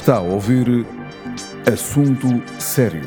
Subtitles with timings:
[0.00, 0.86] Está a ouvir
[1.70, 3.06] Assunto Sério,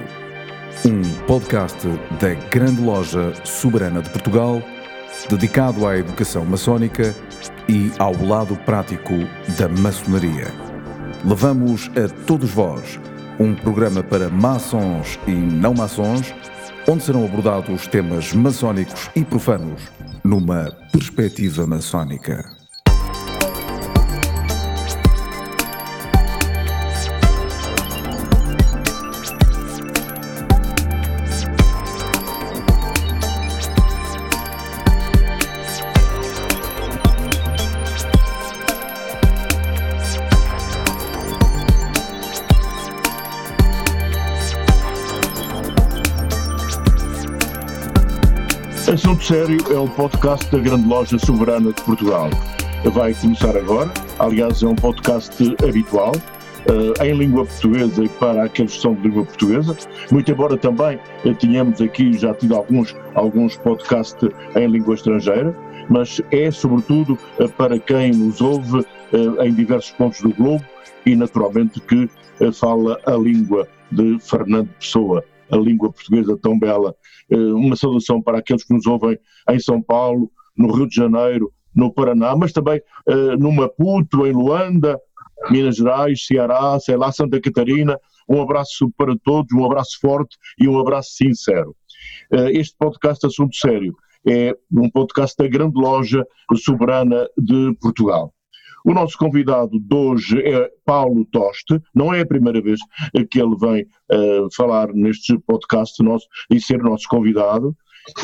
[0.85, 1.87] um podcast
[2.21, 4.62] da Grande Loja Soberana de Portugal,
[5.27, 7.15] dedicado à educação maçónica
[7.67, 9.12] e ao lado prático
[9.58, 10.53] da maçonaria.
[11.26, 12.99] Levamos a todos vós
[13.39, 16.31] um programa para maçons e não maçons,
[16.88, 19.82] onde serão abordados temas maçónicos e profanos
[20.23, 22.62] numa perspectiva maçónica.
[48.92, 52.30] Assunto Sério é o podcast da Grande Loja Soberana de Portugal.
[52.91, 58.76] Vai começar agora, aliás, é um podcast habitual, uh, em língua portuguesa e para aqueles
[58.76, 59.76] que são de língua portuguesa,
[60.12, 65.55] muito embora também uh, tenhamos aqui já tido alguns, alguns podcasts em língua estrangeira,
[65.89, 68.85] mas é sobretudo uh, para quem nos ouve
[69.44, 70.66] em diversos pontos do globo
[71.05, 72.09] e naturalmente que
[72.52, 76.95] fala a língua de Fernando Pessoa, a língua portuguesa tão bela
[77.30, 79.17] eh, uma saudação para aqueles que nos ouvem
[79.50, 84.31] em São Paulo, no Rio de Janeiro, no Paraná, mas também uh, no Maputo, em
[84.31, 85.00] Luanda,
[85.50, 88.00] Minas Gerais, Ceará, sei lá, Santa Catarina.
[88.30, 91.75] Um abraço para todos, um abraço forte e um abraço sincero.
[92.31, 93.95] Uh, este podcast Assunto Sério
[94.28, 98.33] é um podcast da grande loja soberana de Portugal.
[98.85, 102.81] O nosso convidado de hoje é Paulo Toste, não é a primeira vez
[103.31, 107.69] que ele vem uh, falar neste podcast nosso e ser nosso convidado,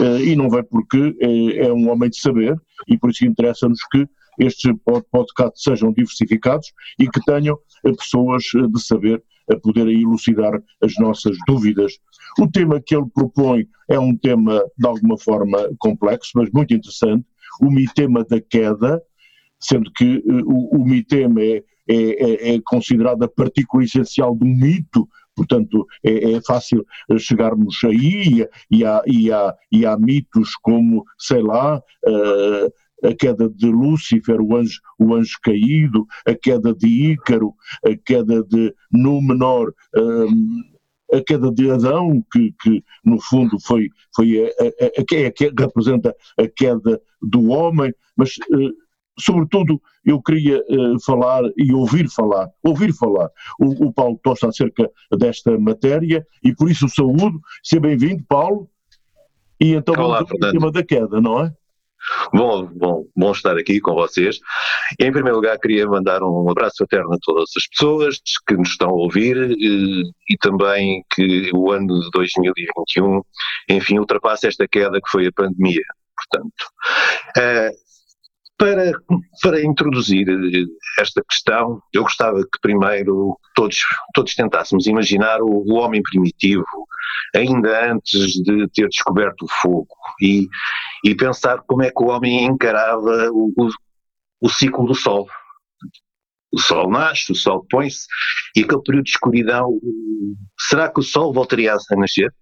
[0.01, 1.15] uh, e não vem porque
[1.55, 4.05] é um homem de saber, e por isso interessa-nos que
[4.37, 4.73] estes
[5.09, 7.57] podcasts sejam diversificados e que tenham
[7.97, 11.93] pessoas de saber a poderem elucidar as nossas dúvidas.
[12.37, 17.25] O tema que ele propõe é um tema de alguma forma complexo, mas muito interessante,
[17.61, 19.01] o mitema da queda,
[19.59, 24.45] sendo que uh, o, o mitema é, é, é, é considerado a partícula essencial do
[24.45, 26.85] mito, portanto é, é, fácil
[27.17, 32.71] chegarmos aí e há, e, há, e há mitos como, sei lá, uh,
[33.03, 37.53] a queda de Lúcifer, o anjo, o anjo caído, a queda de Ícaro,
[37.85, 40.63] a queda de Númenor, um,
[41.13, 45.51] a queda de Adão, que, que no fundo foi, foi a, a, a, a, que
[45.57, 48.71] representa a queda do homem, mas uh,
[49.19, 54.89] sobretudo, eu queria uh, falar e ouvir falar, ouvir falar o, o Paulo Tosta acerca
[55.17, 57.39] desta matéria e por isso saúdo.
[57.63, 58.69] Seja bem-vindo, Paulo.
[59.59, 61.53] E então Olá, vamos ao tema da queda, não é?
[62.33, 64.39] Bom, bom, bom estar aqui com vocês.
[64.99, 68.89] Em primeiro lugar, queria mandar um abraço fraterno a todas as pessoas que nos estão
[68.89, 73.21] a ouvir e, eh, e também que o ano de 2021,
[73.69, 75.83] enfim, ultrapasse esta queda que foi a pandemia.
[76.15, 76.65] Portanto,
[77.37, 77.88] uh,
[78.59, 78.91] para,
[79.41, 80.27] para introduzir
[80.99, 83.79] esta questão, eu gostava que primeiro todos,
[84.13, 86.65] todos tentássemos imaginar o, o homem primitivo,
[87.33, 90.47] ainda antes de ter descoberto o fogo, e,
[91.05, 93.69] e pensar como é que o homem encarava o, o,
[94.41, 95.25] o ciclo do Sol.
[96.51, 98.07] O Sol nasce, o Sol põe-se,
[98.57, 99.79] e aquele período de escuridão,
[100.59, 102.33] será que o Sol voltaria a nascer?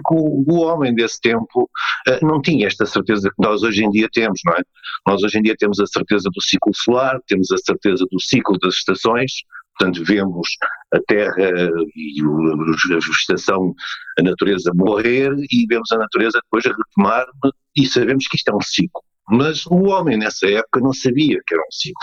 [0.00, 1.68] Que o, homem desse tempo
[2.08, 4.62] uh, não tinha esta certeza que nós hoje em dia temos, não é?
[5.06, 8.58] Nós hoje em dia temos a certeza do ciclo solar, temos a certeza do ciclo
[8.58, 9.32] das estações,
[9.76, 10.48] portanto vemos
[10.92, 13.74] a Terra e a vegetação,
[14.18, 17.26] a natureza morrer e vemos a natureza depois retomar
[17.76, 19.02] e sabemos que isto é um ciclo.
[19.28, 22.00] Mas o homem nessa época não sabia que era um ciclo.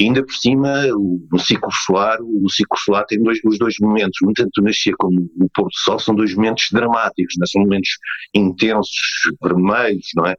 [0.00, 0.84] E ainda por cima,
[1.32, 5.28] o, ciclo solar, o ciclo solar tem dois, os dois momentos, tanto o nascer como
[5.40, 7.46] o pôr do sol, são dois momentos dramáticos, não é?
[7.46, 7.90] são momentos
[8.34, 9.00] intensos,
[9.42, 10.36] vermelhos, não é?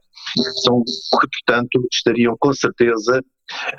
[0.64, 3.22] São que, portanto, estariam com certeza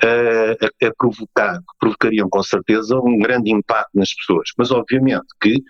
[0.02, 4.50] a, a, provocar, provocariam com certeza um grande impacto nas pessoas.
[4.56, 5.62] Mas obviamente que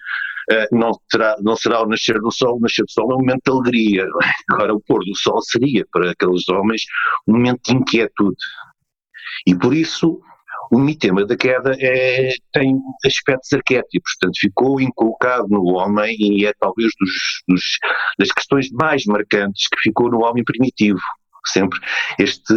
[0.70, 3.42] não, terá, não será o nascer do sol, o nascer do sol é um momento
[3.44, 4.02] de alegria.
[4.02, 4.54] É?
[4.54, 6.82] Agora, o pôr do sol seria para aqueles homens
[7.26, 8.36] um momento de inquietude.
[9.46, 10.20] E por isso
[10.70, 16.52] o mitema da queda é, tem aspectos arquétipos, portanto ficou inculcado no homem e é
[16.58, 17.10] talvez dos,
[17.48, 17.62] dos,
[18.18, 21.00] das questões mais marcantes que ficou no homem primitivo
[21.46, 21.78] sempre
[22.18, 22.54] este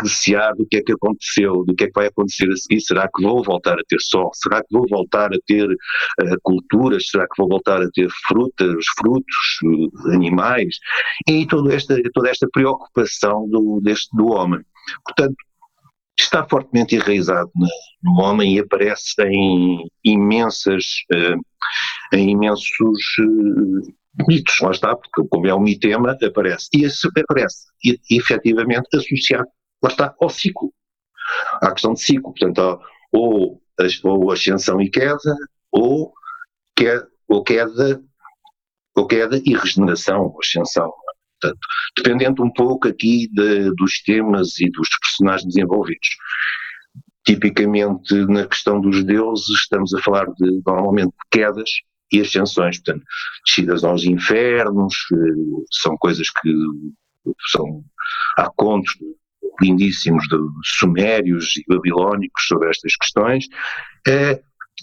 [0.00, 3.08] recear do que é que aconteceu, do que é que vai acontecer a seguir, será
[3.14, 7.24] que vou voltar a ter sol, será que vou voltar a ter uh, culturas, será
[7.24, 10.76] que vou voltar a ter frutas, frutos, uh, animais,
[11.28, 14.60] e toda esta, toda esta preocupação do, deste, do homem.
[15.04, 15.36] Portanto,
[16.18, 17.50] está fortemente enraizado
[18.02, 21.40] no homem e aparece em imensas, uh,
[22.12, 26.68] em imensos uh, mitos, lá está, porque como é um mitema, aparece.
[26.74, 29.48] E esse aparece, e, efetivamente, associado,
[29.82, 30.72] lá está, ao ciclo.
[31.60, 32.80] À questão de ciclo, portanto,
[33.12, 33.60] ou,
[34.04, 35.36] ou ascensão e queda,
[35.70, 36.12] ou,
[37.28, 38.02] ou queda,
[38.96, 40.92] ou queda e regeneração, ou ascensão.
[41.40, 41.60] Portanto,
[41.96, 46.08] dependendo um pouco aqui de, dos temas e dos personagens envolvidos.
[47.24, 51.70] Tipicamente, na questão dos deuses, estamos a falar de, normalmente, de quedas
[52.12, 53.04] e ascensões, portanto,
[53.44, 56.52] descidas aos infernos, eh, são coisas que
[57.50, 57.84] são,
[58.36, 58.92] há contos
[59.60, 63.46] lindíssimos de sumérios e babilónicos sobre estas questões,
[64.06, 64.40] eh,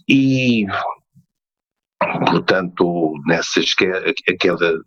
[0.07, 0.65] e,
[2.29, 4.79] portanto, nessas, a queda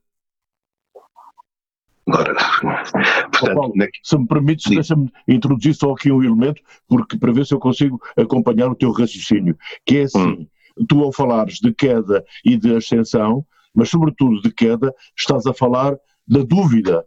[2.09, 2.35] Agora,
[3.31, 3.87] portanto, Paulo, na...
[4.03, 8.01] se me permites, deixa-me introduzir só aqui um elemento, porque para ver se eu consigo
[8.17, 10.47] acompanhar o teu raciocínio, que é assim, hum.
[10.87, 13.45] Tu ao falares de queda e de ascensão,
[13.75, 15.97] mas sobretudo de queda, estás a falar
[16.27, 17.05] da dúvida,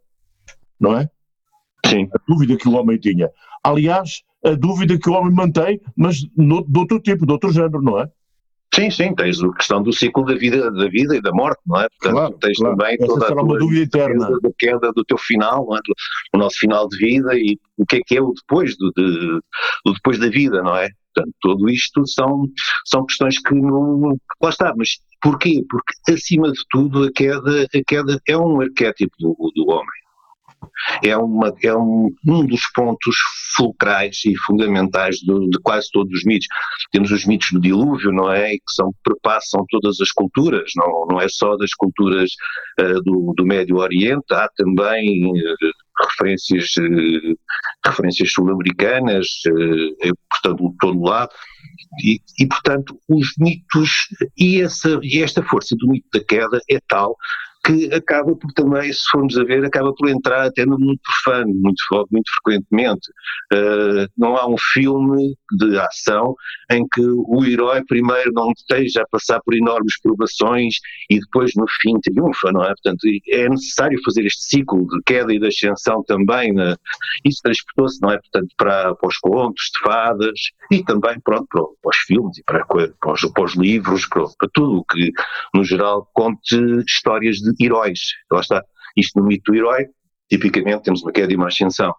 [0.79, 1.09] não é?
[1.85, 2.09] Sim.
[2.13, 3.29] A dúvida que o homem tinha.
[3.63, 7.81] Aliás, a dúvida que o homem mantém, mas no, de outro tipo, de outro género,
[7.81, 8.09] não é?
[8.73, 11.81] Sim, sim, tens a questão do ciclo da vida, da vida e da morte, não
[11.81, 11.89] é?
[11.89, 12.77] Portanto, claro, tens claro.
[12.77, 14.29] também Essa toda a uma dúvida eterna.
[14.41, 15.79] da queda do teu final, não é?
[16.33, 19.39] o nosso final de vida e o que é que é o depois do, de,
[19.85, 20.87] o depois da vida, não é?
[21.13, 22.47] Portanto, tudo isto são,
[22.85, 24.17] são questões que não.
[24.41, 25.63] Lá está, mas porquê?
[25.69, 30.01] Porque acima de tudo a queda, a queda é um arquétipo do, do homem
[31.03, 33.15] é, uma, é um, um dos pontos
[33.55, 36.47] fulcrais e fundamentais de, de, quase todos os mitos.
[36.91, 38.51] Temos os mitos do dilúvio, não é?
[38.51, 42.31] Que são, perpassam todas as culturas, não, não é só das culturas
[42.79, 45.55] uh, do, do Médio Oriente, há também uh,
[46.09, 47.37] referências, uh,
[47.85, 49.27] referências sul-americanas,
[50.29, 51.31] portanto, de todo lado.
[52.03, 54.07] E, e, portanto, os mitos
[54.37, 57.15] e, essa, e esta força do mito da queda é tal
[57.63, 61.53] que acaba por também, se formos a ver, acaba por entrar até no mundo profano,
[61.53, 63.07] muito, muito frequentemente.
[63.53, 66.35] Uh, não há um filme de ação
[66.71, 70.75] em que o herói primeiro não esteja a passar por enormes provações
[71.09, 72.67] e depois no fim triunfa, não é?
[72.67, 72.99] Portanto,
[73.29, 76.75] é necessário fazer este ciclo de queda e de ascensão também, né?
[77.25, 78.17] isso transportou-se, não é?
[78.17, 80.39] Portanto, para, para os contos de fadas
[80.71, 84.23] e também, pronto, para, para os filmes e para, para, os, para os livros, para,
[84.37, 85.11] para tudo o que,
[85.53, 86.55] no geral, conte
[86.87, 87.99] histórias de heróis.
[88.31, 88.63] Lá está.
[88.95, 89.87] Isto no mito do herói,
[90.29, 91.93] tipicamente temos uma queda e uma ascensão.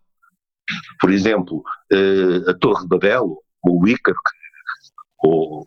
[1.00, 1.62] Por exemplo,
[1.92, 4.16] uh, a Torre de Babel, o Ícaro,
[5.22, 5.62] ou,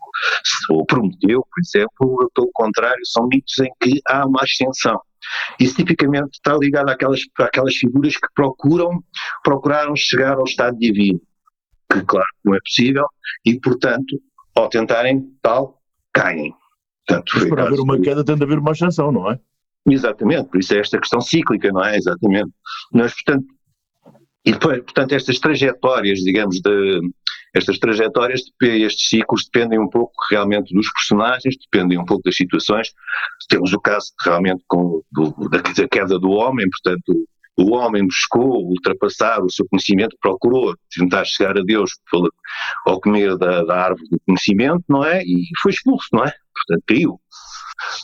[0.70, 5.00] ou Prometeu, por exemplo, pelo contrário, são mitos em que há uma ascensão.
[5.58, 9.02] Isso tipicamente está ligado àquelas, àquelas figuras que procuram,
[9.42, 11.20] procuraram chegar ao estado divino,
[11.90, 13.06] que claro não é possível,
[13.44, 14.20] e portanto,
[14.54, 15.80] ao tentarem tal,
[16.12, 16.54] caem.
[17.06, 19.38] Portanto, Mas para haver uma queda tem de haver uma ascensão, não é?
[19.88, 21.96] Exatamente, por isso é esta questão cíclica, não é?
[21.96, 22.50] Exatamente.
[22.92, 23.46] Nós, portanto,
[24.44, 27.00] e depois, portanto, estas trajetórias, digamos, de,
[27.54, 32.88] estas trajetórias, estes ciclos dependem um pouco realmente dos personagens, dependem um pouco das situações.
[33.48, 37.26] Temos o caso realmente com, do, da, da queda do homem, portanto,
[37.56, 41.90] o homem buscou ultrapassar o seu conhecimento, procurou tentar chegar a Deus
[42.86, 45.22] ao comer da, da árvore do conhecimento, não é?
[45.22, 46.32] E foi expulso, não é?
[46.54, 47.20] Portanto, caiu.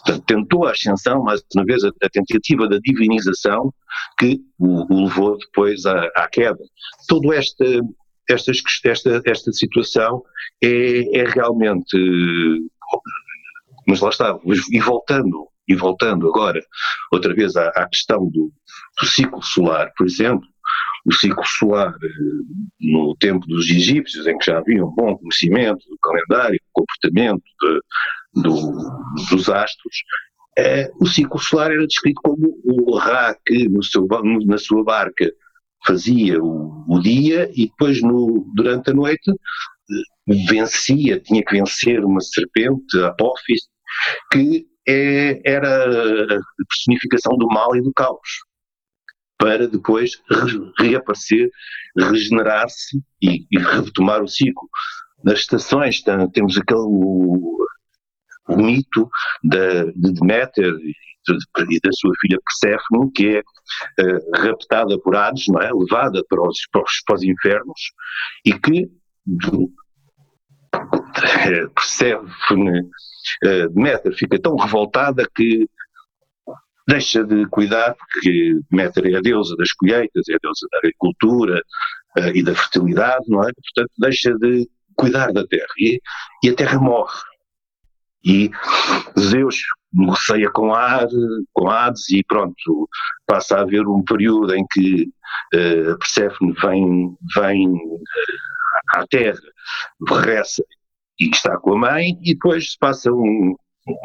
[0.04, 3.72] Portanto, tentou a ascensão, mais uma vez, a, tentativa da divinização
[4.18, 6.62] que o, o levou depois à, à queda.
[7.08, 7.64] Todo esta,
[8.28, 8.52] esta,
[8.84, 10.22] esta, esta situação
[10.62, 11.96] é, é realmente.
[13.86, 14.38] Mas lá está,
[14.70, 16.60] e voltando, e voltando agora
[17.12, 18.52] outra vez à, à questão do,
[19.00, 20.46] do ciclo solar, por exemplo,
[21.04, 21.94] o ciclo solar
[22.80, 27.42] no tempo dos egípcios, em que já havia um bom conhecimento do calendário, do comportamento
[27.61, 28.73] de, do,
[29.30, 29.97] dos astros,
[30.56, 34.06] é, o ciclo solar era descrito como o Ra que no seu,
[34.47, 35.32] na sua barca
[35.87, 42.04] fazia o, o dia e depois no, durante a noite eh, vencia, tinha que vencer
[42.04, 43.62] uma serpente, a Apophis,
[44.30, 48.44] que é, era a personificação do mal e do caos,
[49.42, 51.50] para depois re, reaparecer,
[51.99, 54.68] regenerar-se e, e retomar o ciclo.
[55.25, 56.00] Nas estações
[56.32, 56.78] temos aquele
[58.49, 59.11] o mito
[59.42, 65.61] da, de Deméter e da sua filha Perséfone, que é uh, raptada por Hades, não
[65.61, 65.70] é?
[65.72, 67.80] levada para os, para os, para os infernos,
[68.44, 68.84] e que
[69.28, 69.72] uh,
[71.75, 75.68] Perséfone, uh, Deméter fica tão revoltada que
[76.88, 81.62] deixa de cuidar, porque Deméter é a deusa das colheitas, é a deusa da agricultura,
[82.18, 83.52] uh, e da fertilidade, não é?
[83.52, 86.00] Portanto, deixa de cuidar da terra e,
[86.44, 87.20] e a terra morre.
[88.24, 88.50] E
[89.18, 89.56] Zeus
[89.92, 91.14] negocia com, Hades,
[91.52, 92.88] com Hades e pronto,
[93.26, 95.08] passa a haver um período em que
[95.54, 98.00] uh, Perséfone vem, vem uh,
[98.94, 99.40] à terra,
[100.08, 100.64] regressa
[101.20, 103.56] e está com a mãe e depois passa um,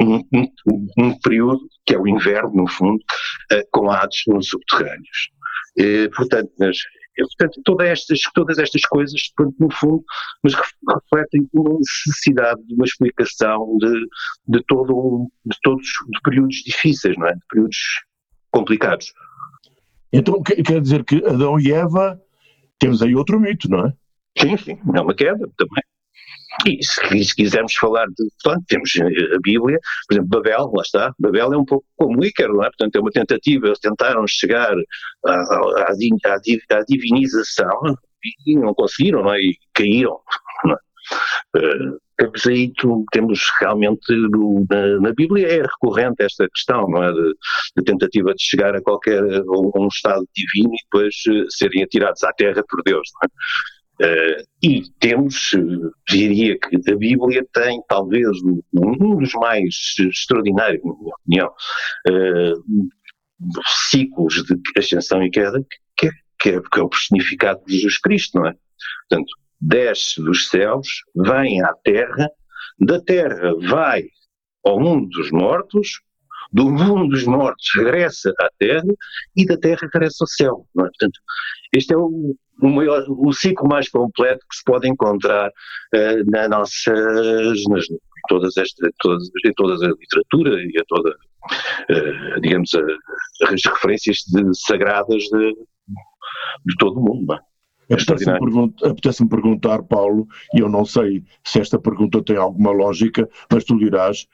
[0.02, 2.98] um, um, um período, que é o inverno no fundo,
[3.52, 5.30] uh, com Hades nos subterrâneos.
[6.16, 6.78] portanto, mas
[7.36, 9.20] portanto, todas estas, todas estas coisas,
[9.58, 10.04] no fundo,
[10.42, 14.06] mas refletem uma necessidade de uma explicação de,
[14.46, 17.32] de, todo, de todos de períodos difíceis, não é?
[17.34, 17.76] De períodos
[18.50, 19.12] complicados.
[20.12, 22.20] Então, quer dizer que Adão e Eva,
[22.78, 23.92] temos aí outro mito, não é?
[24.38, 25.82] Sim, sim, é uma queda também.
[26.66, 28.28] E se, se quisermos falar de.
[28.42, 31.14] Portanto, temos a Bíblia, por exemplo, Babel, lá está.
[31.18, 32.68] Babel é um pouco como Ícaro, não é?
[32.68, 34.74] Portanto, é uma tentativa, eles tentaram chegar
[35.24, 37.80] à, à, à, divinização
[38.46, 39.40] e não conseguiram, não é?
[39.40, 40.18] E caíram.
[40.64, 40.78] Não é?
[41.56, 42.72] Uh, temos aí,
[43.12, 44.12] temos realmente
[44.68, 47.12] na, na, Bíblia é recorrente esta questão, não é?
[47.12, 47.34] De,
[47.76, 52.24] de tentativa de chegar a qualquer um, um estado divino e depois uh, serem atirados
[52.24, 53.30] à terra por Deus, não é?
[54.00, 55.50] Uh, e temos,
[56.08, 58.28] diria que a Bíblia tem talvez
[58.72, 61.52] um dos mais extraordinários, na minha opinião,
[62.08, 62.88] uh,
[63.90, 65.64] ciclos de ascensão e queda,
[65.96, 68.54] que, é, que, é, que é o personificado de Jesus Cristo, não é?
[69.08, 72.30] Portanto, desce dos céus, vem à terra,
[72.78, 74.04] da terra vai
[74.64, 76.00] ao mundo dos mortos,
[76.52, 78.94] do mundo dos mortos regressa à terra
[79.36, 80.66] e da terra regressa ao céu.
[80.78, 80.82] É?
[80.82, 81.20] Portanto,
[81.72, 86.48] este é o, o, maior, o ciclo mais completo que se pode encontrar uh, na
[86.48, 87.86] nossas, nas,
[88.28, 94.18] todas esta, todas, em toda a literatura e a toda, uh, digamos, a, as referências
[94.26, 95.54] de, sagradas de,
[96.66, 97.34] de todo o mundo.
[97.90, 102.70] É apetece-me perguntar, apetece perguntar, Paulo, e eu não sei se esta pergunta tem alguma
[102.70, 104.26] lógica, mas tu dirás: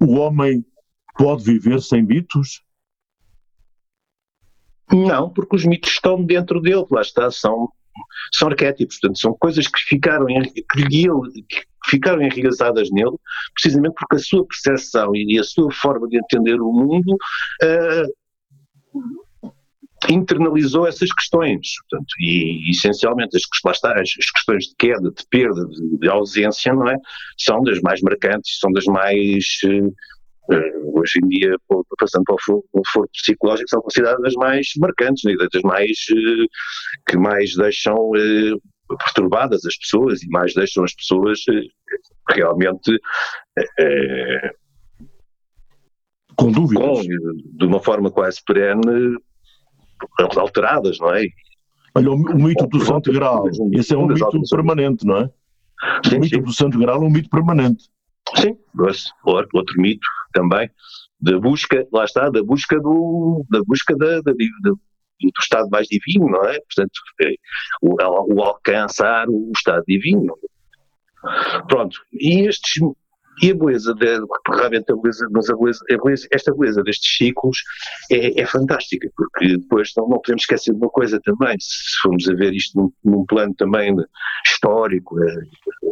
[0.00, 0.64] o homem
[1.14, 2.62] pode viver sem mitos?
[4.90, 7.68] Não, porque os mitos estão dentro dele, lá está, são,
[8.32, 13.16] são arquétipos, portanto, são coisas que ficaram, que, que ficaram enraizadas nele,
[13.54, 17.14] precisamente porque a sua percepção e a sua forma de entender o mundo
[17.62, 18.12] uh,
[20.10, 25.66] internalizou essas questões, portanto, e essencialmente as, lá está, as, questões de queda, de perda,
[25.66, 26.96] de, de, ausência, não é,
[27.38, 29.44] são das mais marcantes, são das mais
[30.50, 31.56] uh, hoje em dia,
[31.98, 36.46] passando para o foro psicológico, são consideradas as mais marcantes, né, das mais eh,
[37.08, 38.54] que mais deixam eh,
[38.88, 41.40] perturbadas as pessoas e mais deixam as pessoas
[42.30, 42.98] realmente
[46.36, 49.16] com dúvidas, com, de uma forma quase perene,
[50.36, 51.24] alteradas, não é?
[51.94, 55.30] Olha, o, o mito do Santo Graal, esse é um mito permanente, não é?
[56.14, 57.84] O mito do Santo Graal é um mito permanente.
[58.36, 58.56] Sim,
[59.24, 60.70] outro, outro mito também,
[61.20, 64.72] da busca, lá está, da busca do, da busca da, da, da
[65.30, 66.58] do estado mais divino, não é?
[66.60, 67.34] Portanto, é,
[67.80, 70.36] o, o, alcançar o estado divino.
[71.68, 72.82] Pronto, e estes
[73.40, 77.16] e a beleza, de, realmente a beleza, mas a beleza, a beleza, esta beleza destes
[77.16, 77.58] ciclos
[78.10, 82.28] é, é fantástica, porque depois não, não, podemos esquecer de uma coisa também, se formos
[82.28, 83.94] a ver isto num, num plano também
[84.46, 85.34] histórico, eh,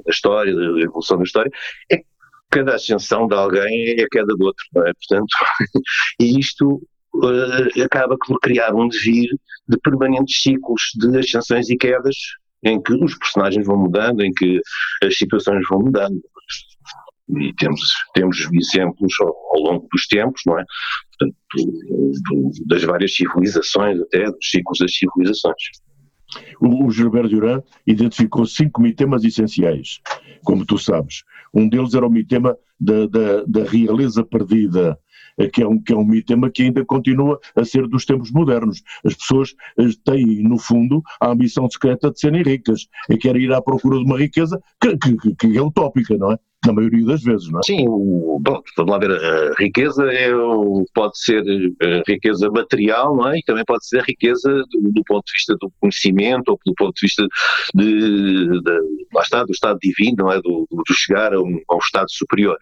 [0.04, 1.50] da história, da evolução da história,
[1.90, 2.04] é
[2.50, 4.92] cada ascensão de alguém é a queda do outro, não é?
[4.94, 5.28] Portanto,
[6.20, 6.82] e isto
[7.14, 9.28] uh, acaba por criar um devir
[9.68, 12.16] de permanentes ciclos de ascensões e quedas
[12.64, 14.60] em que os personagens vão mudando, em que
[15.02, 16.20] as situações vão mudando.
[17.38, 17.80] E temos,
[18.12, 20.64] temos exemplos ao, ao longo dos tempos, não é?
[21.16, 25.62] Portanto, do, do, das várias civilizações, até dos ciclos das civilizações.
[26.60, 30.00] O, Gilberto Duran identificou cinco mitemas essenciais,
[30.44, 31.24] como tu sabes.
[31.52, 34.98] Um deles era o mitema da, da, da realeza perdida,
[35.38, 38.30] eh, que é, um, que é um mitema que ainda continua a ser dos tempos
[38.30, 38.82] modernos.
[39.04, 43.52] As pessoas eh, têm, no fundo, a ambição secreta de serem ricas e querem ir
[43.52, 46.38] à procura de uma riqueza que, que, que é utópica, não é?
[46.66, 47.62] Na maioria das vezes, não é?
[47.64, 50.30] Sim, bom, vamos lá ver, a riqueza é,
[50.94, 51.42] pode ser
[51.80, 53.38] a riqueza material, não é?
[53.38, 56.94] E também pode ser riqueza do, do ponto de vista do conhecimento ou do ponto
[56.94, 57.26] de vista
[57.74, 60.36] de, de lá está, do estado divino, não é?
[60.42, 62.58] Do, do chegar a um, a um, estado superior.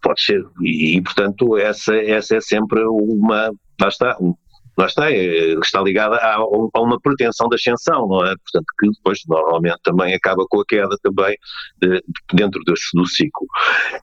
[0.00, 3.50] Pode ser, e, e, portanto essa, essa é sempre uma,
[3.80, 4.34] lá está, um,
[4.76, 8.34] lá está, é, está ligada a, a, uma pretensão de ascensão, não é?
[8.36, 11.36] Portanto, que depois normalmente também acaba com a queda também
[11.80, 12.02] de,
[12.32, 13.46] dentro desse, do ciclo.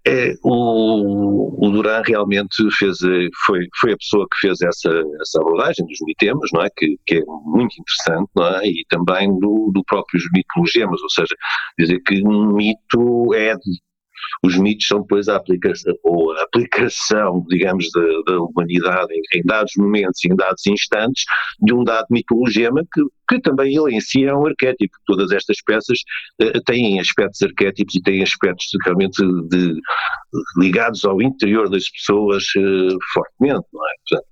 [0.07, 2.99] É, o, o Duran realmente fez,
[3.45, 4.89] foi, foi a pessoa que fez essa,
[5.21, 6.69] essa abordagem dos mitemas, não é?
[6.75, 8.67] Que, que é muito interessante, não é?
[8.67, 11.35] E também do, do próprios mitologemas, ou seja,
[11.77, 13.55] dizer que um mito é
[14.43, 19.43] os mitos são depois a aplicação, ou a aplicação, digamos, da, da humanidade em, em,
[19.43, 21.23] dados momentos, em dados instantes,
[21.61, 24.95] de um dado mitologema que, que também ele em si é um arquétipo.
[25.05, 25.99] Todas estas peças
[26.41, 29.81] uh, têm aspectos arquétipos e têm aspectos realmente de, de,
[30.57, 33.91] ligados ao interior das pessoas uh, fortemente, não é?
[34.09, 34.31] Portanto,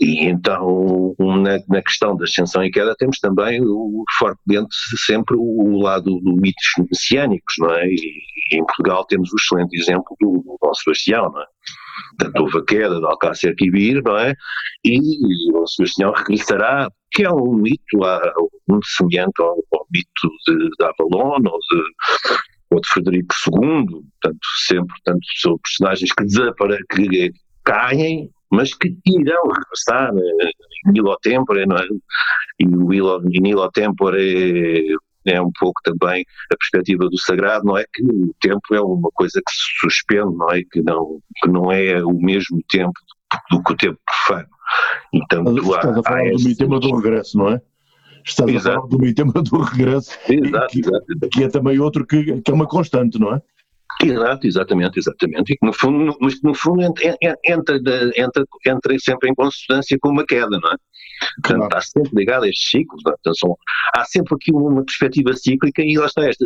[0.00, 5.78] e então, na, na, questão da ascensão e queda, temos também o, fortemente sempre o,
[5.78, 7.86] lado do mitos messiânicos, não é?
[7.86, 7.98] E,
[8.56, 11.46] em Portugal temos o excelente exemplo do, do Dom Sebastião, não é?
[12.18, 14.34] Portanto, houve a queda de Alcácer Quibir, não é?
[14.84, 14.98] E
[15.52, 17.98] o Sebastião regressará, que é um mito
[18.68, 21.84] muito semelhante ao, ao mito de, de Avalon ou de,
[22.70, 27.32] ou de Frederico II, portanto, sempre, portanto, são personagens que desaparecem, que
[27.64, 30.50] caem mas que irão regressar eh,
[30.88, 31.86] em Nilo Tempore, não é?
[32.58, 34.96] E o Nilo Tempore
[35.26, 39.10] é um pouco também a perspectiva do sagrado, não é que o tempo é uma
[39.12, 42.98] coisa que se suspende, não é que não, que não é o mesmo tempo
[43.50, 44.48] do que o tempo profano.
[45.12, 47.60] Então, Estás há, a falar do tema do regresso, não é?
[48.24, 48.68] Estás exato.
[48.68, 51.28] a falar do mitema do regresso, exato, que, exato.
[51.32, 53.42] que, é também outro que, que é uma constante, não é?
[54.02, 55.52] Exato, exatamente, exatamente.
[55.52, 57.80] E que no fundo, no, no fundo entra, entra,
[58.16, 60.76] entra, entra sempre em consonância com uma queda, não é?
[61.42, 61.78] Portanto, claro.
[61.78, 63.02] está sempre ligado a estes ciclos.
[63.06, 63.10] É?
[63.10, 63.58] Portanto, são,
[63.94, 66.44] há sempre aqui uma perspectiva cíclica e lá está esta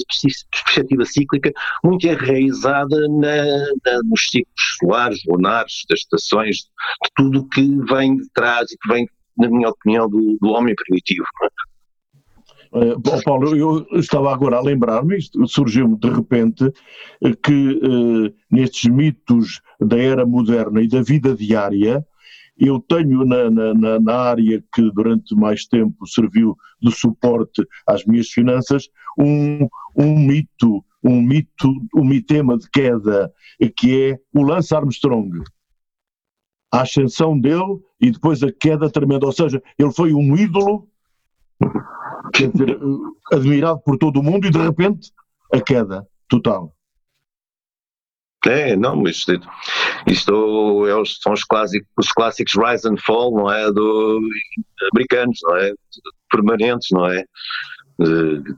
[0.52, 1.52] perspectiva cíclica
[1.84, 3.36] muito enraizada na,
[3.84, 8.92] na, nos ciclos solares, lunares, das estações, de tudo que vem de trás e que
[8.92, 9.08] vem,
[9.38, 11.24] na minha opinião, do, do homem primitivo.
[11.44, 11.48] É?
[12.74, 15.16] Uh, Paulo, eu estava agora a lembrar-me,
[15.46, 16.64] surgiu-me de repente,
[17.22, 22.04] eh, que uh, nestes mitos da era moderna e da vida diária,
[22.58, 28.28] eu tenho na, na, na, área que durante mais tempo serviu de suporte às minhas
[28.28, 33.32] finanças, um, um mito, um mito, um mitema de queda,
[33.76, 35.30] que é o Lance Armstrong.
[36.72, 40.88] A ascensão dele e depois a queda tremenda, ou seja, ele foi um ídolo
[42.34, 42.78] quer dizer,
[43.32, 45.10] admirado por todo o mundo e de repente
[45.52, 46.74] a queda total.
[48.46, 49.32] É, não, isto,
[50.06, 53.72] isto é os, são os clássicos, os clássicos rise and fall, não é?
[53.72, 54.20] Do,
[54.92, 55.72] americanos, não é?
[56.30, 57.24] Permanentes, não é?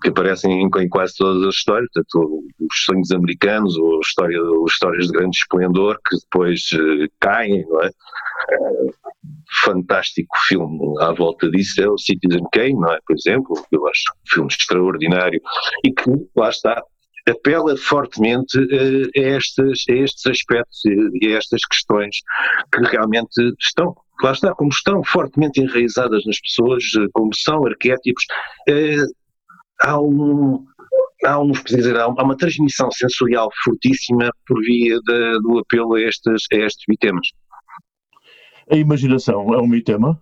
[0.02, 5.12] que aparecem em, quase todas as histórias, portanto, os sonhos americanos, ou história, histórias de
[5.12, 7.90] grande esplendor que depois uh, caem, não é?
[9.64, 12.98] Fantástico filme à volta disso é o Citizen Kane, não é?
[13.06, 15.40] Por exemplo, eu acho um filme extraordinário
[15.84, 16.82] e que, lá está,
[17.28, 20.80] apela fortemente uh, a, estes, a estes aspectos
[21.20, 22.16] e a estas questões
[22.72, 28.24] que realmente estão lá está, como estão fortemente enraizadas nas pessoas, como são arquétipos,
[29.82, 30.64] há um,
[31.24, 34.98] há, um, dizer, há uma transmissão sensorial fortíssima por via
[35.42, 37.28] do apelo a estes, a estes mitemas.
[38.70, 40.20] A imaginação é um mitema?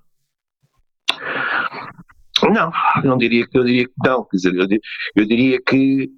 [2.42, 2.70] Não,
[3.02, 4.66] não diria que eu diria que não, quer dizer, eu,
[5.16, 6.10] eu diria que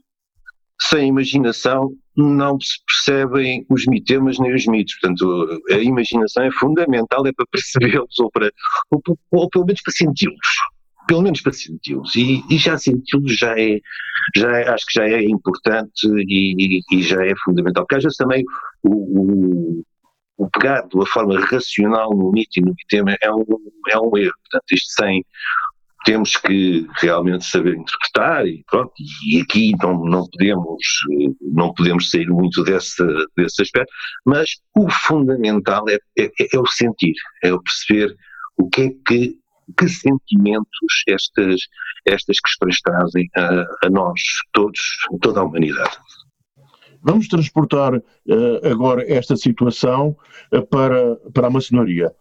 [0.81, 4.99] sem imaginação não se percebem os mitemas nem os mitos.
[4.99, 8.51] Portanto, a imaginação é fundamental é para percebê-los ou, para,
[8.91, 10.37] ou, ou pelo menos para senti-los
[11.07, 12.15] pelo menos para senti-los.
[12.17, 13.79] E, e, já senti-los já é,
[14.37, 17.85] já é, acho que já é importante e, e, já é fundamental.
[17.85, 18.45] Porque às vezes também
[18.83, 19.85] o, o,
[20.37, 23.45] o pegar de uma forma racional no mito e no tema é um,
[23.89, 24.35] é um erro.
[24.43, 25.25] Portanto, isto sem.
[26.05, 28.93] Temos que realmente saber interpretar e pronto,
[29.27, 30.85] e aqui não, não podemos
[31.41, 33.03] não podemos sair muito desse,
[33.37, 33.93] desse aspecto,
[34.25, 38.15] mas o fundamental é, é, é o sentir, é o perceber
[38.57, 39.37] o que é que
[39.77, 41.61] que sentimentos estas,
[42.07, 44.21] estas questões trazem a, a nós,
[44.53, 44.81] todos,
[45.21, 45.97] toda a humanidade.
[47.07, 48.03] Vamos transportar uh,
[48.69, 50.17] agora esta situação
[50.53, 52.13] uh, para, para a maçonaria.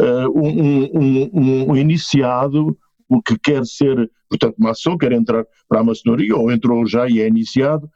[0.00, 2.76] Uh, um, um, um, iniciado,
[3.08, 7.20] o que quer ser, portanto, maçom, quer entrar para a maçonaria, ou entrou já e
[7.20, 7.88] é iniciado,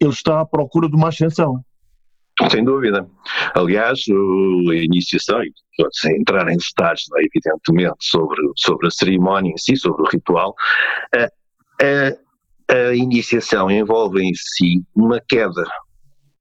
[0.00, 1.62] ele está à procura de uma ascensão.
[2.50, 3.06] Sem dúvida.
[3.54, 5.40] Aliás, a iniciação,
[5.92, 10.54] sem entrar em detalhes, é, evidentemente, sobre, sobre a cerimónia em si, sobre o ritual,
[11.14, 12.16] a,
[12.72, 15.64] a, iniciação envolve em si uma queda.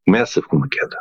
[0.06, 0.98] Começa com uma queda.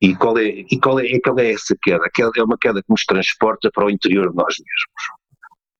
[0.00, 2.04] E qual é, e qual é, qual é essa queda?
[2.04, 5.26] Aquela é uma queda que nos transporta para o interior de nós mesmos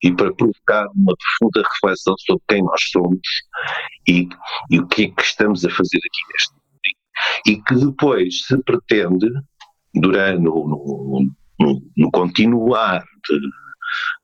[0.03, 3.21] e para provocar uma profunda reflexão sobre quem nós somos
[4.09, 4.29] e,
[4.71, 6.67] e o que é que estamos a fazer aqui neste mundo.
[7.47, 9.29] E que depois se pretende,
[9.95, 13.05] durante no, no, no continuar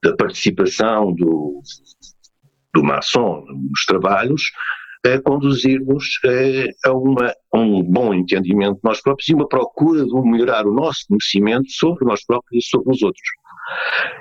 [0.02, 1.62] da participação do,
[2.74, 4.50] do maçom nos trabalhos,
[5.04, 6.04] a conduzir-nos
[6.86, 10.72] a, uma, a um bom entendimento de nós próprios e uma procura de melhorar o
[10.72, 13.28] nosso conhecimento sobre nós próprios e sobre os outros.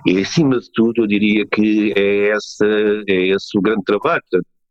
[0.05, 2.65] E acima de tudo, eu diria que é, essa,
[3.07, 4.21] é esse o grande trabalho.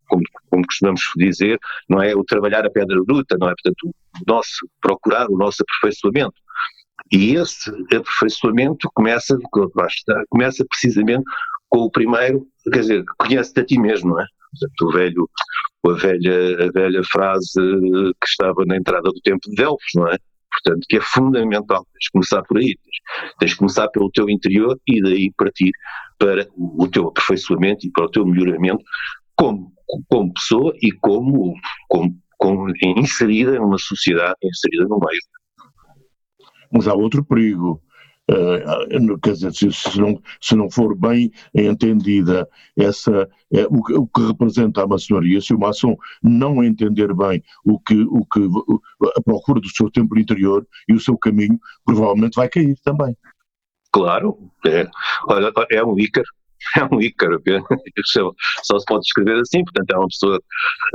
[0.09, 1.57] Como, como, costumamos dizer,
[1.89, 3.55] não é o trabalhar a pedra bruta, não é?
[3.55, 3.93] Portanto, o
[4.27, 6.35] nosso, procurar o nosso aperfeiçoamento.
[7.13, 9.39] E esse aperfeiçoamento começa,
[10.29, 11.25] começa precisamente
[11.71, 14.27] com o primeiro, quer dizer, conhece-te a ti mesmo, não é?
[14.83, 15.31] O velho,
[15.87, 17.61] a velha, a velha frase
[18.21, 20.19] que estava na entrada do tempo de Delfos, não é?
[20.51, 24.29] Portanto, que é fundamental, tens de começar por aí, tens, tens de começar pelo teu
[24.29, 25.71] interior e daí partir
[26.19, 28.83] para o teu aperfeiçoamento e para o teu melhoramento
[29.37, 29.73] como,
[30.09, 31.55] como pessoa e como,
[31.89, 35.21] como, como inserida numa sociedade, inserida no meio.
[36.73, 37.81] Mas há outro perigo,
[39.23, 44.83] quer dizer, se, não, se não for bem entendida essa, é, o, o, que representa
[44.83, 48.41] a maçonaria, se o maçom não entender bem o que, o que
[49.17, 53.17] a procura do seu tempo interior e o seu caminho, provavelmente vai cair também.
[53.93, 54.87] Claro, é,
[55.73, 56.27] é um Ícaro,
[56.77, 57.43] é um ícaro,
[58.05, 60.41] só, se pode descrever assim, portanto é uma pessoa,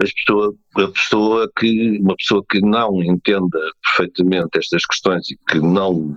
[0.03, 5.59] as pessoa, a pessoa que, uma pessoa que não entenda perfeitamente estas questões e que
[5.59, 6.15] não,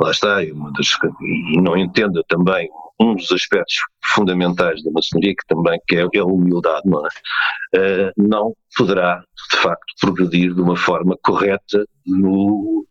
[0.00, 3.76] lá está, das, e não entenda também um dos aspectos
[4.14, 7.08] fundamentais da maçonaria, que também que é, é a humildade, não é?
[7.76, 12.86] Uh, não poderá, de facto, progredir de uma forma correta no,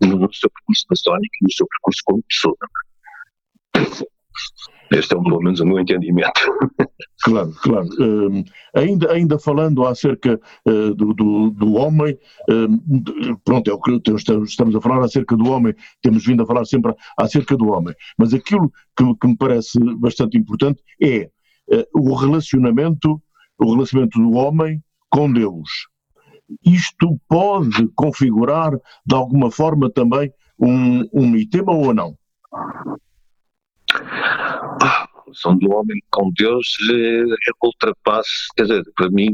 [0.00, 2.56] no, seu percurso maçónico e no seu percurso como pessoa.
[4.90, 6.40] Este é um, pelo menos o meu entendimento.
[7.22, 7.86] Claro, claro.
[7.98, 8.44] Uh,
[8.74, 12.18] ainda, ainda falando acerca uh, do, do, do, homem,
[12.50, 16.66] uh, pronto, é o que estamos a falar acerca do homem, temos vindo a falar
[16.66, 21.30] sempre acerca do homem, mas aquilo que, que me parece bastante importante é
[21.70, 23.20] eh, o relacionamento,
[23.58, 25.88] o relacionamento do homem com Deus.
[26.64, 28.72] Isto pode configurar
[29.06, 32.16] de alguma forma também um, um mitema ou não?
[33.94, 39.32] A relação do homem com Deus é, é ultrapasse, quer dizer, para mim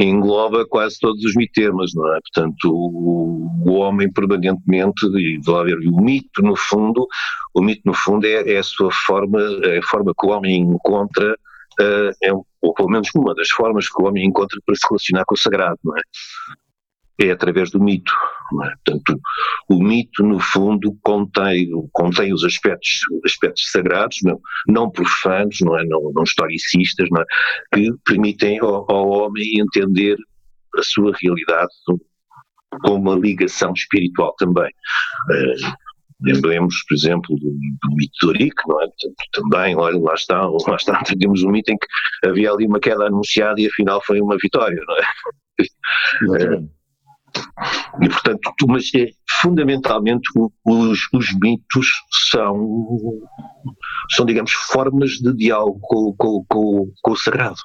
[0.00, 2.18] engloba quase todos os mitemas, não é?
[2.20, 7.06] Portanto, o, o homem permanentemente, e ver, o mito no fundo,
[7.54, 10.60] o mito no fundo é, é a sua forma, é a forma que o homem
[10.60, 14.86] encontra, uh, é, ou pelo menos uma das formas que o homem encontra para se
[14.88, 16.00] relacionar com o sagrado, não é?
[17.20, 18.12] É através do mito.
[18.64, 18.70] É?
[18.84, 19.20] Portanto,
[19.68, 25.84] o mito, no fundo, contém, contém os aspectos, aspectos sagrados, não, não profanos, não, é?
[25.84, 27.24] não, não historicistas, não é?
[27.74, 30.16] que permitem ao, ao, homem entender
[30.76, 31.72] a sua realidade
[32.82, 34.70] com uma ligação espiritual também.
[35.30, 35.88] Uh,
[36.20, 38.86] Lembremos, por exemplo, do, do mito do Orique, não é?
[39.32, 43.06] Também, olha, lá está, lá está, temos um mito em que havia ali uma queda
[43.06, 45.02] anunciada e afinal foi uma vitória, não é?
[46.22, 46.77] Exatamente.
[48.00, 49.10] E, portanto, mas é,
[49.40, 50.28] fundamentalmente
[50.64, 51.90] os, os mitos
[52.30, 53.20] são,
[54.10, 57.58] são, digamos, formas de diálogo com, com, com, com o sagrado.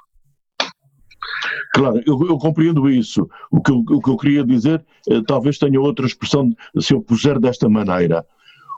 [1.73, 3.27] Claro, eu, eu, compreendo isso.
[3.51, 6.49] O que, eu, o que eu queria dizer, eh, talvez tenha outra expressão
[6.79, 8.25] se eu puser desta maneira.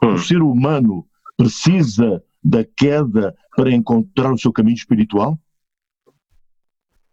[0.02, 0.14] Hum.
[0.14, 5.38] O ser humano precisa da queda para encontrar o seu caminho espiritual?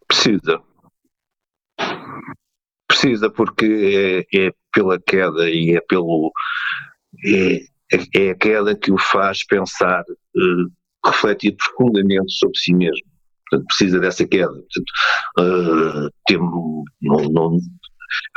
[0.07, 0.61] Precisa
[3.03, 6.31] precisa porque é, é pela queda e é pelo
[7.25, 7.59] é,
[8.15, 10.71] é a queda que o faz pensar, uh,
[11.05, 13.05] refletir profundamente sobre si mesmo.
[13.49, 14.53] Portanto, precisa dessa queda.
[14.53, 14.91] Portanto,
[15.39, 17.57] uh, tem, não, não,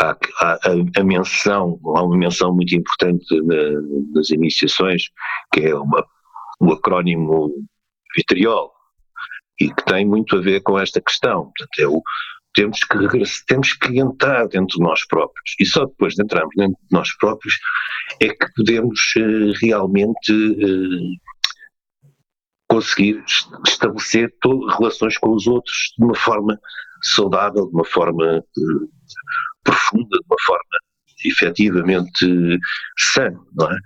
[0.00, 0.58] há, há
[0.98, 3.80] a, menção, há uma menção muito importante na,
[4.14, 5.04] nas iniciações,
[5.52, 6.04] que é uma,
[6.60, 7.54] o acrónimo
[8.16, 8.72] vitriol,
[9.58, 11.44] e que tem muito a ver com esta questão.
[11.56, 12.02] Portanto, é o,
[12.56, 16.74] temos que temos que entrar dentro de nós próprios e só depois de entrarmos dentro
[16.74, 17.54] de nós próprios
[18.20, 21.16] é que podemos uh, realmente uh,
[22.68, 23.22] conseguir
[23.66, 24.34] estabelecer
[24.78, 26.58] relações com os outros de uma forma
[27.02, 28.90] saudável, de uma forma uh,
[29.62, 30.78] profunda, de uma forma
[31.24, 32.58] efetivamente
[32.98, 33.76] sã, não é?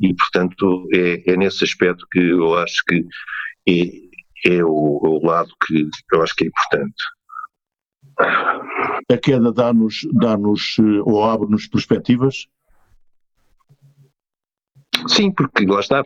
[0.00, 3.04] e portanto é, é nesse aspecto que eu acho que
[3.68, 4.11] é,
[4.44, 7.04] é o, o lado que eu acho que é importante.
[9.10, 12.46] a queda dá-nos dá -nos, ou abre-nos perspectivas?
[15.08, 16.02] Sim, porque lá está,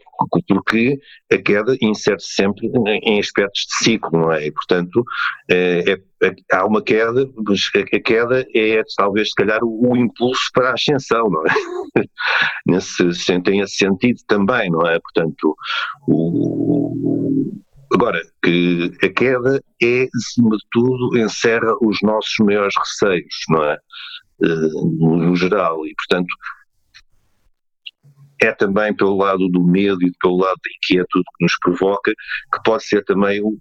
[0.49, 0.99] porque
[1.31, 2.71] a queda insere-se sempre
[3.03, 4.47] em aspectos de ciclo, não é?
[4.47, 5.05] E, portanto,
[5.51, 10.51] é, é, há uma queda, mas a queda é talvez se calhar o, o impulso
[10.55, 11.51] para a ascensão, não é?
[12.67, 14.99] Nesse, tem esse sentido também, não é?
[14.99, 15.55] Portanto,
[16.09, 17.53] o,
[17.97, 23.79] agora, que a queda é, acima de tudo, encerra os nossos maiores receios, não é?
[24.39, 26.29] no geral, e portanto
[28.43, 32.13] é também pelo lado do medo e pelo lado da inquietude que nos provoca,
[32.53, 33.59] que pode ser também um,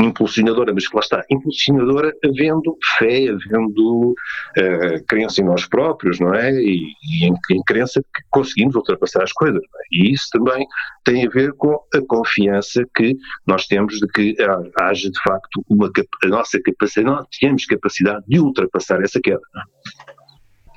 [0.00, 6.32] impulsionadora, mas que lá está, impulsionadora havendo fé, havendo uh, crença em nós próprios, não
[6.34, 6.52] é?
[6.52, 9.60] E, e em, em, crença que conseguimos ultrapassar as coisas.
[9.60, 9.78] É?
[9.92, 10.66] E isso também
[11.04, 14.36] tem a ver com a confiança que nós temos de que
[14.80, 15.90] haja de facto uma
[16.24, 19.40] a nossa capacidade, nós temos capacidade de ultrapassar essa queda.
[19.56, 20.18] É?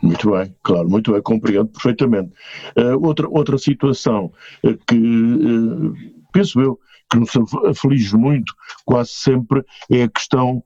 [0.01, 2.33] Muito bem, claro, muito bem, compreendo perfeitamente.
[2.75, 4.31] Uh, outra, outra situação
[4.63, 5.93] uh, que uh,
[6.33, 6.79] penso eu
[7.11, 7.31] que nos
[7.67, 8.53] aflige muito
[8.85, 10.63] quase sempre é a questão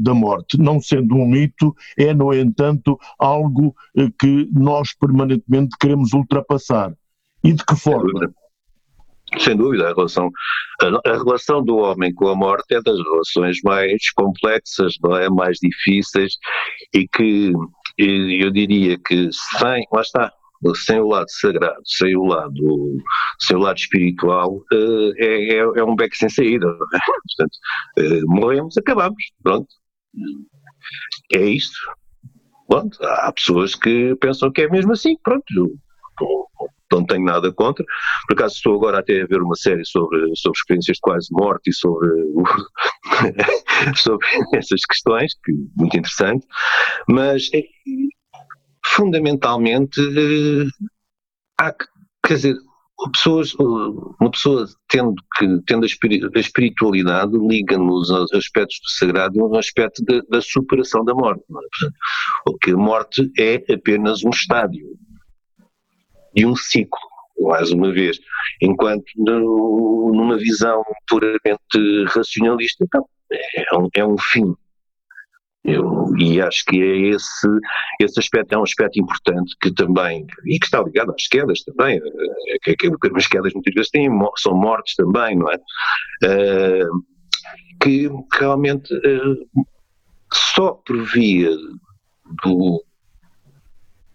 [0.00, 0.58] da morte.
[0.58, 3.74] Não sendo um mito, é, no entanto, algo
[4.18, 6.92] que nós permanentemente queremos ultrapassar.
[7.44, 8.32] E de que forma?
[9.38, 10.28] Sem dúvida, a relação,
[10.82, 15.28] a, a, relação do homem com a morte é das relações mais complexas, não é?
[15.30, 16.34] mais difíceis
[16.92, 17.52] e que
[17.96, 20.32] eu diria que sem, lá está,
[20.76, 22.96] sem o lado sagrado, sem o lado,
[23.40, 26.66] sem o lado espiritual, eh, é, é, é um beco sem saída.
[26.66, 26.98] É?
[27.36, 27.58] Portanto,
[27.98, 29.68] eh, morremos, acabamos, pronto.
[31.34, 31.78] É isto.
[32.68, 35.44] Pronto, há pessoas que pensam que é mesmo assim, pronto,
[36.92, 37.84] não tenho nada contra.
[38.26, 41.70] Por acaso estou agora até a ver uma série sobre, sobre experiências de quase morte
[41.70, 42.08] e sobre,
[43.96, 46.46] sobre essas questões, que muito interessante,
[47.08, 47.62] mas é,
[48.94, 50.00] fundamentalmente
[51.58, 51.84] há que,
[52.26, 52.56] quer dizer,
[53.12, 59.56] pessoas, uma pessoa tendo, que, tendo a espiritualidade liga-nos aos aspectos do sagrado e um
[59.56, 61.42] aspecto da, da superação da morte.
[61.48, 62.70] Não é?
[62.70, 64.86] A morte é apenas um estádio
[66.34, 67.00] de um ciclo,
[67.40, 68.18] mais uma vez.
[68.60, 74.54] Enquanto no, numa visão puramente racionalista, então, é, um, é um fim.
[75.62, 77.48] Eu, e acho que é esse,
[78.00, 81.98] esse aspecto é um aspecto importante que também, e que está ligado às quedas também,
[81.98, 85.56] é, que, que, que as quedas muitas vezes têm, são mortes também, não é?
[86.24, 87.04] Uh,
[87.82, 89.64] que realmente uh,
[90.32, 91.50] só por via
[92.42, 92.84] do,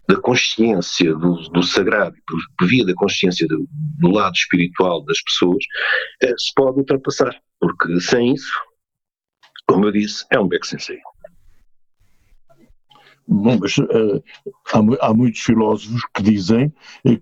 [0.08, 2.16] da consciência do, do sagrado,
[2.58, 5.64] por via da consciência do, do lado espiritual das pessoas,
[6.22, 7.34] eh, se pode ultrapassar.
[7.60, 8.52] Porque sem isso,
[9.66, 11.02] como eu disse, é um beco sem saída.
[13.28, 14.22] Bom, mas uh,
[14.72, 16.72] há, há, muitos filósofos que dizem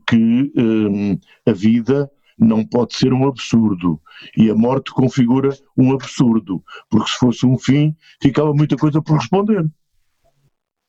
[0.06, 4.00] que uh, a vida não pode ser um absurdo
[4.36, 9.16] e a morte configura um absurdo, porque se fosse um fim, ficava muita coisa por
[9.16, 9.64] responder.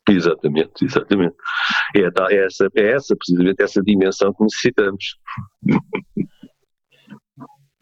[0.08, 1.34] Exatamente, exatamente.
[1.94, 5.16] É, é, essa, é essa, precisamente essa dimensão que necessitamos.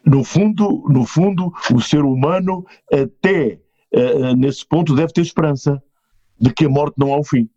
[0.06, 3.60] No fundo, no fundo, o ser humano até
[3.94, 5.82] uh, nesse ponto deve ter esperança
[6.40, 7.48] de que a morte não há um fim.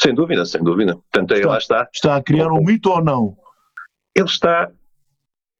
[0.00, 0.94] Sem dúvida, sem dúvida.
[0.94, 1.88] Portanto, está, lá está.
[1.92, 3.36] Está a criar um mito ou não?
[4.14, 4.70] Ele está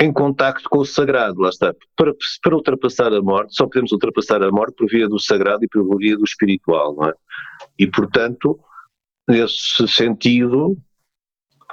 [0.01, 1.75] em contacto com o sagrado, lá está.
[1.97, 2.13] Para,
[2.43, 5.97] para ultrapassar a morte, só podemos ultrapassar a morte por via do sagrado e por
[5.99, 7.15] via do espiritual, não é?
[7.79, 8.59] E, portanto,
[9.29, 10.77] nesse sentido,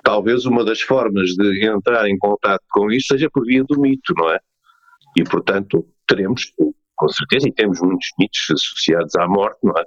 [0.03, 4.13] talvez uma das formas de entrar em contato com isso seja por via do mito,
[4.15, 4.39] não é?
[5.17, 6.53] E, portanto, teremos,
[7.01, 9.83] com certeza, e temos muitos mitos associados à morte, não é?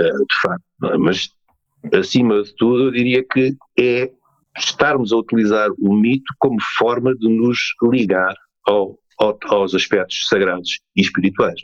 [0.00, 0.98] Eh, de facto, é?
[0.98, 1.28] mas,
[1.94, 4.10] acima de tudo, eu diria que é
[4.56, 8.34] estarmos a utilizar o mito como forma de nos ligar
[8.66, 11.60] ao, ao, aos aspectos sagrados e espirituais.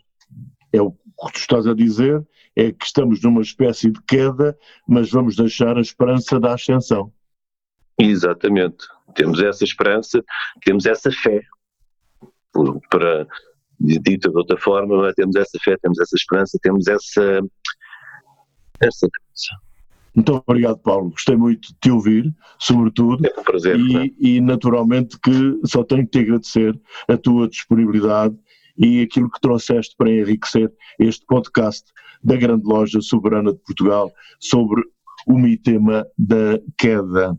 [0.73, 5.11] É o que tu estás a dizer, é que estamos numa espécie de queda, mas
[5.11, 7.13] vamos deixar a esperança da ascensão.
[7.99, 8.87] Exatamente.
[9.17, 10.23] Temos essa esperança,
[10.65, 11.41] temos essa fé.
[12.89, 13.27] Para,
[13.81, 17.41] dito de outra forma, temos essa fé, temos essa esperança, temos essa,
[18.81, 19.09] essa
[20.15, 21.11] muito obrigado, Paulo.
[21.11, 23.27] Gostei muito de te ouvir, sobretudo.
[23.27, 23.79] É um prazer.
[23.81, 28.37] E, e, naturalmente que só tenho que te agradecer a tua disponibilidade
[28.79, 31.91] e aquilo que trouxeste para enriquecer este podcast
[32.23, 34.83] da Grande Loja Soberana de Portugal sobre
[35.27, 37.37] o mitema da queda.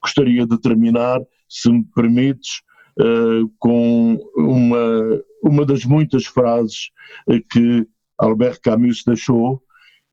[0.00, 2.62] Gostaria de terminar, se me permites,
[3.00, 6.90] uh, com uma, uma das muitas frases
[7.28, 7.86] uh, que
[8.18, 9.62] Albert Camus deixou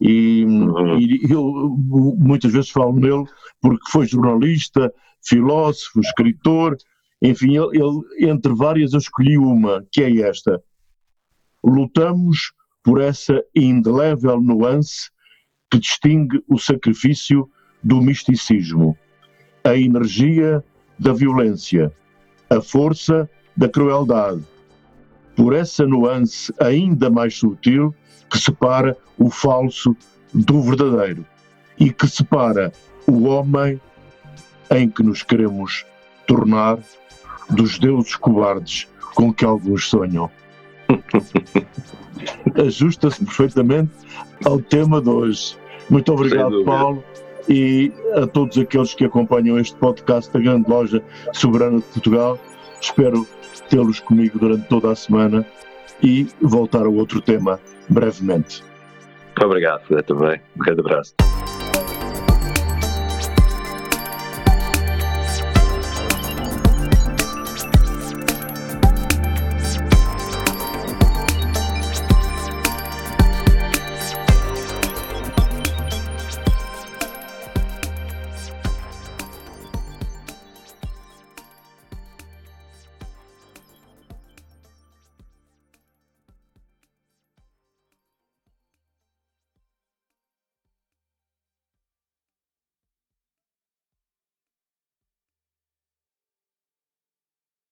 [0.02, 0.98] E, uhum.
[0.98, 1.76] e eu
[2.18, 3.26] muitas vezes falo nele
[3.62, 6.78] porque foi jornalista, filósofo, escritor,
[7.22, 10.62] enfim, ele, ele, entre várias eu escolhi uma, que é esta.
[11.64, 15.12] Lutamos por essa indelével nuance
[15.70, 17.50] que distingue o sacrifício
[17.84, 18.98] do misticismo,
[19.64, 20.64] a energia
[20.98, 21.94] da violência,
[22.50, 24.42] a força da crueldade,
[25.36, 27.94] por essa nuance ainda mais sutil
[28.30, 29.96] que separa o falso
[30.34, 31.26] do verdadeiro
[31.80, 32.72] e que separa
[33.08, 33.80] o homem
[34.72, 35.86] em que nos queremos
[36.28, 36.78] tornar
[37.50, 40.30] dos deuses cobardes com que alguns sonham.
[42.56, 43.92] Ajusta-se perfeitamente
[44.46, 45.58] ao tema de hoje.
[45.90, 47.04] Muito obrigado, Paulo,
[47.48, 51.02] e a todos aqueles que acompanham este podcast da Grande Loja
[51.34, 52.40] Soberana de Portugal.
[52.82, 53.28] Espero
[53.70, 55.46] tê-los comigo durante toda a semana
[56.02, 58.64] e voltar a outro tema brevemente.
[59.42, 60.42] Obrigado, também.
[60.56, 61.29] Um grande abraço.